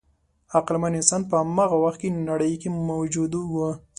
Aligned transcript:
عقلمن 0.57 0.93
انسان 0.99 1.21
په 1.29 1.35
هماغه 1.43 1.77
وخت 1.83 1.99
کې 2.01 2.09
نړۍ 2.29 2.53
کې 2.61 2.69
موجود 2.89 3.31
و. 3.39 3.55